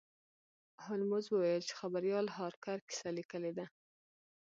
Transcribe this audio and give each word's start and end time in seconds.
هولمز 0.83 1.25
وویل 1.29 1.61
چې 1.69 1.73
خبریال 1.79 2.25
هارکر 2.37 2.77
کیسه 2.87 3.09
لیکلې 3.17 3.51
ده. 3.57 3.65